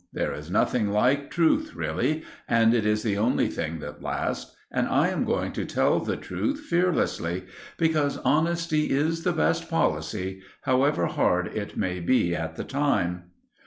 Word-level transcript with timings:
There 0.11 0.33
is 0.33 0.49
nothing 0.49 0.89
like 0.89 1.29
truth 1.29 1.75
really, 1.75 2.23
and 2.49 2.73
it 2.73 2.87
is 2.87 3.03
the 3.03 3.19
only 3.19 3.47
thing 3.49 3.77
that 3.81 4.01
lasts, 4.01 4.55
and 4.71 4.87
I 4.87 5.09
am 5.09 5.23
going 5.25 5.51
to 5.51 5.63
tell 5.63 5.99
the 5.99 6.17
truth 6.17 6.59
fearlessly, 6.61 7.43
because 7.77 8.17
honesty 8.25 8.89
is 8.89 9.23
the 9.23 9.31
best 9.31 9.69
policy, 9.69 10.41
however 10.61 11.05
hard 11.05 11.55
it 11.55 11.77
may 11.77 11.99
be 11.99 12.33
at 12.35 12.55
the 12.55 12.63
time. 12.63 13.25